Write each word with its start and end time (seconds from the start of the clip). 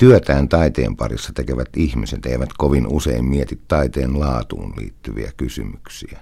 Työtään 0.00 0.48
taiteen 0.48 0.96
parissa 0.96 1.32
tekevät 1.32 1.68
ihmiset 1.76 2.26
eivät 2.26 2.48
kovin 2.58 2.86
usein 2.86 3.24
mieti 3.24 3.60
taiteen 3.68 4.20
laatuun 4.20 4.72
liittyviä 4.76 5.32
kysymyksiä. 5.36 6.20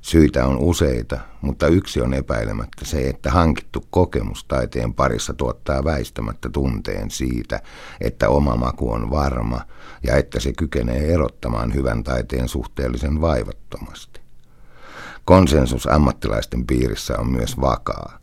Syitä 0.00 0.46
on 0.46 0.58
useita, 0.58 1.20
mutta 1.40 1.66
yksi 1.66 2.00
on 2.00 2.14
epäilemättä 2.14 2.84
se, 2.84 3.08
että 3.08 3.30
hankittu 3.30 3.84
kokemus 3.90 4.44
taiteen 4.44 4.94
parissa 4.94 5.34
tuottaa 5.34 5.84
väistämättä 5.84 6.50
tunteen 6.50 7.10
siitä, 7.10 7.60
että 8.00 8.28
oma 8.28 8.56
maku 8.56 8.92
on 8.92 9.10
varma 9.10 9.60
ja 10.02 10.16
että 10.16 10.40
se 10.40 10.52
kykenee 10.52 11.14
erottamaan 11.14 11.74
hyvän 11.74 12.04
taiteen 12.04 12.48
suhteellisen 12.48 13.20
vaivattomasti. 13.20 14.20
Konsensus 15.24 15.86
ammattilaisten 15.86 16.66
piirissä 16.66 17.14
on 17.18 17.30
myös 17.30 17.60
vakaa. 17.60 18.18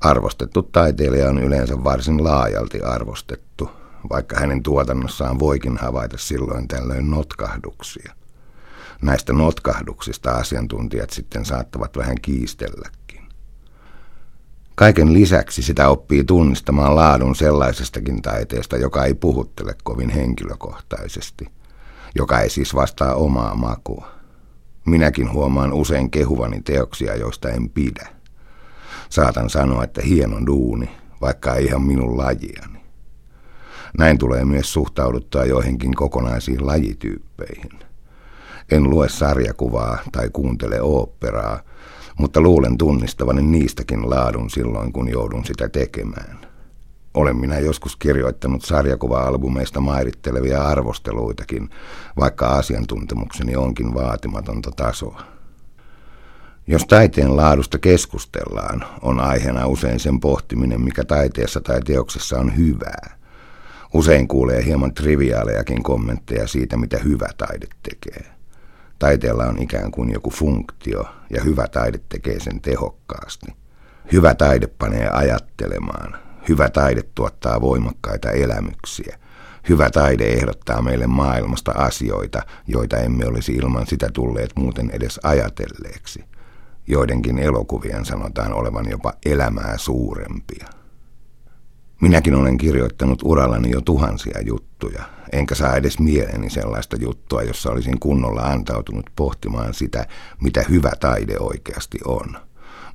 Arvostettu 0.00 0.62
taiteilija 0.62 1.28
on 1.28 1.38
yleensä 1.38 1.84
varsin 1.84 2.24
laajalti 2.24 2.80
arvostettu, 2.80 3.81
vaikka 4.10 4.36
hänen 4.40 4.62
tuotannossaan 4.62 5.38
voikin 5.38 5.76
havaita 5.76 6.18
silloin 6.18 6.68
tällöin 6.68 7.10
notkahduksia. 7.10 8.14
Näistä 9.02 9.32
notkahduksista 9.32 10.30
asiantuntijat 10.30 11.10
sitten 11.10 11.44
saattavat 11.44 11.96
vähän 11.96 12.16
kiistelläkin. 12.22 13.22
Kaiken 14.74 15.12
lisäksi 15.12 15.62
sitä 15.62 15.88
oppii 15.88 16.24
tunnistamaan 16.24 16.96
laadun 16.96 17.36
sellaisestakin 17.36 18.22
taiteesta, 18.22 18.76
joka 18.76 19.04
ei 19.04 19.14
puhuttele 19.14 19.74
kovin 19.84 20.10
henkilökohtaisesti, 20.10 21.48
joka 22.14 22.40
ei 22.40 22.50
siis 22.50 22.74
vastaa 22.74 23.14
omaa 23.14 23.54
makua. 23.54 24.08
Minäkin 24.86 25.32
huomaan 25.32 25.72
usein 25.72 26.10
kehuvani 26.10 26.60
teoksia, 26.60 27.16
joista 27.16 27.48
en 27.50 27.70
pidä. 27.70 28.08
Saatan 29.08 29.50
sanoa, 29.50 29.84
että 29.84 30.02
hieno 30.02 30.46
duuni, 30.46 30.90
vaikka 31.20 31.54
ei 31.54 31.64
ihan 31.64 31.82
minun 31.82 32.18
lajiani. 32.18 32.81
Näin 33.98 34.18
tulee 34.18 34.44
myös 34.44 34.72
suhtauduttua 34.72 35.44
joihinkin 35.44 35.94
kokonaisiin 35.94 36.66
lajityyppeihin. 36.66 37.70
En 38.70 38.90
lue 38.90 39.08
sarjakuvaa 39.08 39.98
tai 40.12 40.30
kuuntele 40.32 40.82
oopperaa, 40.82 41.60
mutta 42.18 42.40
luulen 42.40 42.78
tunnistavani 42.78 43.42
niistäkin 43.42 44.10
laadun 44.10 44.50
silloin, 44.50 44.92
kun 44.92 45.08
joudun 45.08 45.44
sitä 45.44 45.68
tekemään. 45.68 46.38
Olen 47.14 47.36
minä 47.36 47.58
joskus 47.58 47.96
kirjoittanut 47.96 48.62
sarjakuva-albumeista 48.62 49.80
mairittelevia 49.80 50.62
arvosteluitakin, 50.62 51.70
vaikka 52.16 52.46
asiantuntemukseni 52.46 53.56
onkin 53.56 53.94
vaatimatonta 53.94 54.70
tasoa. 54.76 55.22
Jos 56.66 56.86
taiteen 56.86 57.36
laadusta 57.36 57.78
keskustellaan, 57.78 58.84
on 59.02 59.20
aiheena 59.20 59.66
usein 59.66 60.00
sen 60.00 60.20
pohtiminen, 60.20 60.80
mikä 60.80 61.04
taiteessa 61.04 61.60
tai 61.60 61.80
teoksessa 61.80 62.38
on 62.38 62.56
hyvää. 62.56 63.21
Usein 63.94 64.28
kuulee 64.28 64.64
hieman 64.64 64.94
triviaalejakin 64.94 65.82
kommentteja 65.82 66.46
siitä, 66.46 66.76
mitä 66.76 66.98
hyvä 66.98 67.28
taide 67.38 67.66
tekee. 67.82 68.32
Taiteella 68.98 69.44
on 69.44 69.62
ikään 69.62 69.90
kuin 69.90 70.12
joku 70.12 70.30
funktio, 70.30 71.04
ja 71.30 71.42
hyvä 71.42 71.68
taide 71.68 72.00
tekee 72.08 72.40
sen 72.40 72.60
tehokkaasti. 72.60 73.46
Hyvä 74.12 74.34
taide 74.34 74.66
panee 74.66 75.08
ajattelemaan. 75.08 76.16
Hyvä 76.48 76.70
taide 76.70 77.02
tuottaa 77.14 77.60
voimakkaita 77.60 78.30
elämyksiä. 78.30 79.18
Hyvä 79.68 79.90
taide 79.90 80.24
ehdottaa 80.24 80.82
meille 80.82 81.06
maailmasta 81.06 81.72
asioita, 81.72 82.42
joita 82.66 82.96
emme 82.96 83.26
olisi 83.26 83.52
ilman 83.52 83.86
sitä 83.86 84.08
tulleet 84.12 84.50
muuten 84.56 84.90
edes 84.90 85.20
ajatelleeksi. 85.22 86.24
Joidenkin 86.86 87.38
elokuvien 87.38 88.04
sanotaan 88.04 88.52
olevan 88.52 88.90
jopa 88.90 89.12
elämää 89.26 89.78
suurempia. 89.78 90.81
Minäkin 92.02 92.34
olen 92.34 92.58
kirjoittanut 92.58 93.22
urallani 93.24 93.70
jo 93.70 93.80
tuhansia 93.80 94.40
juttuja, 94.40 95.02
enkä 95.32 95.54
saa 95.54 95.76
edes 95.76 95.98
mieleeni 95.98 96.50
sellaista 96.50 96.96
juttua, 96.96 97.42
jossa 97.42 97.70
olisin 97.70 98.00
kunnolla 98.00 98.40
antautunut 98.40 99.10
pohtimaan 99.16 99.74
sitä, 99.74 100.06
mitä 100.40 100.64
hyvä 100.70 100.90
taide 101.00 101.38
oikeasti 101.38 101.98
on, 102.04 102.36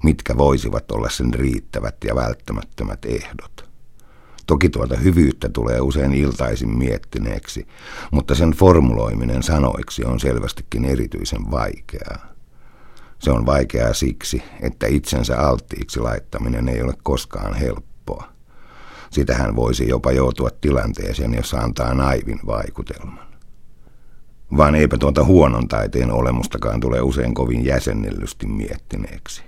mitkä 0.03 0.37
voisivat 0.37 0.91
olla 0.91 1.09
sen 1.09 1.33
riittävät 1.33 1.95
ja 2.03 2.15
välttämättömät 2.15 3.05
ehdot. 3.05 3.69
Toki 4.47 4.69
tuota 4.69 4.95
hyvyyttä 4.95 5.49
tulee 5.49 5.81
usein 5.81 6.13
iltaisin 6.13 6.77
miettineeksi, 6.77 7.67
mutta 8.11 8.35
sen 8.35 8.51
formuloiminen 8.51 9.43
sanoiksi 9.43 10.05
on 10.05 10.19
selvästikin 10.19 10.85
erityisen 10.85 11.51
vaikeaa. 11.51 12.33
Se 13.19 13.31
on 13.31 13.45
vaikeaa 13.45 13.93
siksi, 13.93 14.43
että 14.61 14.87
itsensä 14.87 15.39
alttiiksi 15.39 15.99
laittaminen 15.99 16.69
ei 16.69 16.81
ole 16.81 16.93
koskaan 17.03 17.53
helppoa. 17.53 18.36
Sitähän 19.12 19.56
voisi 19.56 19.88
jopa 19.88 20.12
joutua 20.12 20.50
tilanteeseen, 20.62 21.34
jossa 21.34 21.57
antaa 21.57 21.94
naivin 21.94 22.40
vaikutelman. 22.47 23.28
Vaan 24.57 24.75
eipä 24.75 24.97
tuota 24.97 25.23
huonon 25.23 25.68
taiteen 25.68 26.12
olemustakaan 26.12 26.79
tule 26.79 27.01
usein 27.01 27.34
kovin 27.34 27.66
jäsennellysti 27.66 28.47
miettineeksi. 28.47 29.44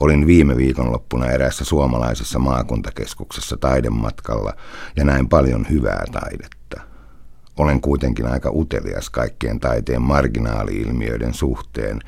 Olin 0.00 0.26
viime 0.26 0.56
viikonloppuna 0.56 1.30
erässä 1.30 1.64
suomalaisessa 1.64 2.38
maakuntakeskuksessa 2.38 3.56
taidematkalla 3.56 4.52
ja 4.96 5.04
näin 5.04 5.28
paljon 5.28 5.66
hyvää 5.70 6.04
taidetta. 6.12 6.80
Olen 7.56 7.80
kuitenkin 7.80 8.26
aika 8.26 8.50
utelias 8.52 9.10
kaikkien 9.10 9.60
taiteen 9.60 10.02
marginaali-ilmiöiden 10.02 11.34
suhteen 11.34 12.00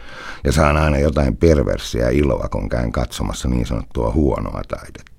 ja 0.44 0.52
saan 0.52 0.76
aina 0.76 0.98
jotain 0.98 1.36
perversiä 1.36 2.08
iloa, 2.08 2.48
kun 2.48 2.68
käyn 2.68 2.92
katsomassa 2.92 3.48
niin 3.48 3.66
sanottua 3.66 4.12
huonoa 4.12 4.62
taidetta. 4.68 5.17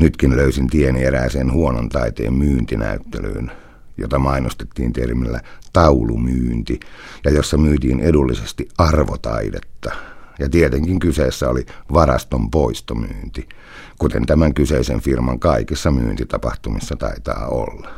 Nytkin 0.00 0.36
löysin 0.36 0.66
tieni 0.66 1.04
erääseen 1.04 1.52
huonon 1.52 1.88
taiteen 1.88 2.34
myyntinäyttelyyn, 2.34 3.50
jota 3.96 4.18
mainostettiin 4.18 4.92
termillä 4.92 5.40
taulumyynti, 5.72 6.80
ja 7.24 7.30
jossa 7.30 7.56
myytiin 7.58 8.00
edullisesti 8.00 8.68
arvotaidetta. 8.78 9.90
Ja 10.38 10.48
tietenkin 10.48 10.98
kyseessä 10.98 11.48
oli 11.48 11.66
varaston 11.92 12.50
poistomyynti, 12.50 13.48
kuten 13.98 14.26
tämän 14.26 14.54
kyseisen 14.54 15.00
firman 15.00 15.38
kaikissa 15.38 15.90
myyntitapahtumissa 15.90 16.96
taitaa 16.96 17.46
olla. 17.46 17.90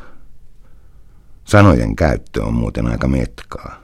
Sanojen 1.44 1.96
käyttö 1.96 2.44
on 2.44 2.54
muuten 2.54 2.86
aika 2.86 3.08
metkaa. 3.08 3.81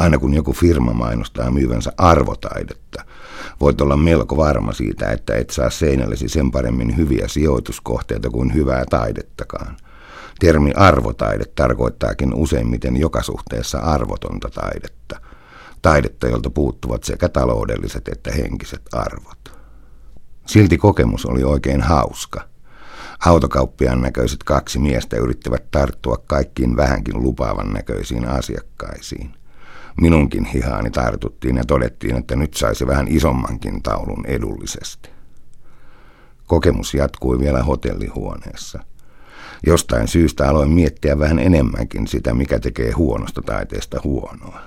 Aina 0.00 0.18
kun 0.18 0.34
joku 0.34 0.52
firma 0.52 0.92
mainostaa 0.92 1.50
myyvänsä 1.50 1.92
arvotaidetta, 1.96 3.04
voit 3.60 3.80
olla 3.80 3.96
melko 3.96 4.36
varma 4.36 4.72
siitä, 4.72 5.10
että 5.10 5.34
et 5.34 5.50
saa 5.50 5.70
seinällesi 5.70 6.28
sen 6.28 6.50
paremmin 6.50 6.96
hyviä 6.96 7.28
sijoituskohteita 7.28 8.30
kuin 8.30 8.54
hyvää 8.54 8.84
taidettakaan. 8.90 9.76
Termi 10.38 10.72
arvotaide 10.76 11.44
tarkoittaakin 11.54 12.34
useimmiten 12.34 12.96
joka 12.96 13.22
suhteessa 13.22 13.78
arvotonta 13.78 14.50
taidetta. 14.50 15.20
Taidetta, 15.82 16.26
jolta 16.28 16.50
puuttuvat 16.50 17.04
sekä 17.04 17.28
taloudelliset 17.28 18.08
että 18.08 18.32
henkiset 18.32 18.82
arvot. 18.92 19.52
Silti 20.46 20.78
kokemus 20.78 21.26
oli 21.26 21.44
oikein 21.44 21.80
hauska. 21.80 22.40
Autokauppiaan 23.26 24.00
näköiset 24.00 24.44
kaksi 24.44 24.78
miestä 24.78 25.16
yrittävät 25.16 25.70
tarttua 25.70 26.16
kaikkiin 26.26 26.76
vähänkin 26.76 27.22
lupaavan 27.22 27.72
näköisiin 27.72 28.28
asiakkaisiin. 28.28 29.39
Minunkin 30.00 30.44
hihaani 30.44 30.90
tartuttiin 30.90 31.56
ja 31.56 31.64
todettiin, 31.64 32.16
että 32.16 32.36
nyt 32.36 32.54
saisi 32.54 32.86
vähän 32.86 33.08
isommankin 33.08 33.82
taulun 33.82 34.26
edullisesti. 34.26 35.10
Kokemus 36.46 36.94
jatkui 36.94 37.38
vielä 37.38 37.62
hotellihuoneessa. 37.62 38.80
Jostain 39.66 40.08
syystä 40.08 40.48
aloin 40.48 40.70
miettiä 40.70 41.18
vähän 41.18 41.38
enemmänkin 41.38 42.06
sitä, 42.06 42.34
mikä 42.34 42.58
tekee 42.58 42.90
huonosta 42.90 43.42
taiteesta 43.42 44.00
huonoa. 44.04 44.60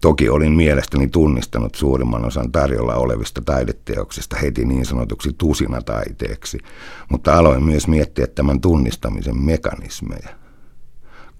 Toki 0.00 0.28
olin 0.28 0.52
mielestäni 0.52 1.08
tunnistanut 1.08 1.74
suurimman 1.74 2.24
osan 2.24 2.52
tarjolla 2.52 2.94
olevista 2.94 3.42
taideteoksista 3.44 4.36
heti 4.36 4.64
niin 4.64 4.86
sanotuksi 4.86 5.32
tusinataiteeksi, 5.38 6.58
mutta 7.10 7.38
aloin 7.38 7.64
myös 7.64 7.88
miettiä 7.88 8.26
tämän 8.26 8.60
tunnistamisen 8.60 9.38
mekanismeja– 9.38 10.28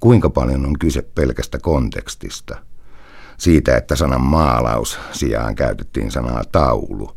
Kuinka 0.01 0.31
paljon 0.31 0.67
on 0.67 0.79
kyse 0.79 1.03
pelkästä 1.03 1.59
kontekstista? 1.59 2.57
Siitä, 3.39 3.77
että 3.77 3.97
sanan 3.97 4.21
maalaus 4.21 4.99
sijaan 5.13 5.55
käytettiin 5.55 6.11
sanaa 6.11 6.43
taulu. 6.53 7.17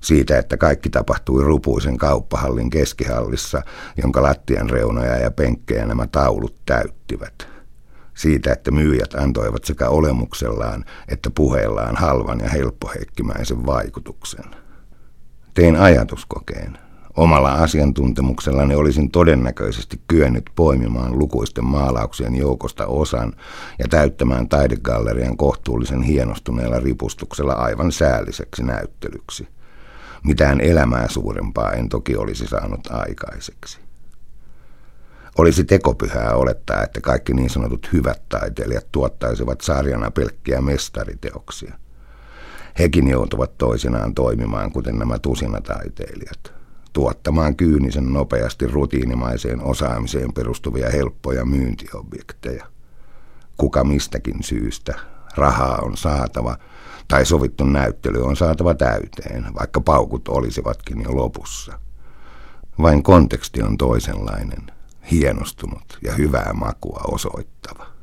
Siitä, 0.00 0.38
että 0.38 0.56
kaikki 0.56 0.90
tapahtui 0.90 1.44
rupuisen 1.44 1.98
kauppahallin 1.98 2.70
keskihallissa, 2.70 3.62
jonka 4.02 4.22
lattian 4.22 4.70
reunoja 4.70 5.16
ja 5.16 5.30
penkkejä 5.30 5.86
nämä 5.86 6.06
taulut 6.06 6.54
täyttivät. 6.66 7.48
Siitä, 8.14 8.52
että 8.52 8.70
myyjät 8.70 9.14
antoivat 9.14 9.64
sekä 9.64 9.88
olemuksellaan 9.88 10.84
että 11.08 11.30
puheellaan 11.30 11.96
halvan 11.96 12.40
ja 12.40 12.48
helppoheikkimäisen 12.48 13.66
vaikutuksen. 13.66 14.44
Tein 15.54 15.76
ajatuskokeen. 15.76 16.78
Omalla 17.20 17.52
asiantuntemuksellani 17.52 18.74
olisin 18.74 19.10
todennäköisesti 19.10 20.00
kyennyt 20.08 20.50
poimimaan 20.54 21.18
lukuisten 21.18 21.64
maalauksien 21.64 22.36
joukosta 22.36 22.86
osan 22.86 23.32
ja 23.78 23.88
täyttämään 23.88 24.48
taidegallerian 24.48 25.36
kohtuullisen 25.36 26.02
hienostuneella 26.02 26.80
ripustuksella 26.80 27.52
aivan 27.52 27.92
säälliseksi 27.92 28.62
näyttelyksi. 28.62 29.48
Mitään 30.24 30.60
elämää 30.60 31.08
suurempaa 31.08 31.72
en 31.72 31.88
toki 31.88 32.16
olisi 32.16 32.46
saanut 32.46 32.80
aikaiseksi. 32.90 33.78
Olisi 35.38 35.64
tekopyhää 35.64 36.34
olettaa, 36.34 36.82
että 36.82 37.00
kaikki 37.00 37.34
niin 37.34 37.50
sanotut 37.50 37.88
hyvät 37.92 38.22
taiteilijat 38.28 38.86
tuottaisivat 38.92 39.60
sarjana 39.60 40.10
pelkkiä 40.10 40.60
mestariteoksia. 40.60 41.74
Hekin 42.78 43.08
joutuvat 43.08 43.58
toisinaan 43.58 44.14
toimimaan, 44.14 44.72
kuten 44.72 44.98
nämä 44.98 45.18
tusinataiteilijat, 45.18 46.59
tuottamaan 46.92 47.56
kyynisen 47.56 48.12
nopeasti 48.12 48.66
rutiinimaiseen 48.66 49.62
osaamiseen 49.62 50.32
perustuvia 50.32 50.90
helppoja 50.90 51.44
myyntiobjekteja. 51.44 52.66
Kuka 53.56 53.84
mistäkin 53.84 54.42
syystä 54.42 54.94
rahaa 55.36 55.78
on 55.82 55.96
saatava 55.96 56.56
tai 57.08 57.26
sovittu 57.26 57.64
näyttely 57.64 58.22
on 58.22 58.36
saatava 58.36 58.74
täyteen, 58.74 59.46
vaikka 59.58 59.80
paukut 59.80 60.28
olisivatkin 60.28 61.02
jo 61.02 61.16
lopussa. 61.16 61.80
Vain 62.82 63.02
konteksti 63.02 63.62
on 63.62 63.76
toisenlainen, 63.76 64.66
hienostunut 65.10 65.98
ja 66.02 66.14
hyvää 66.14 66.52
makua 66.52 67.00
osoittava. 67.08 67.99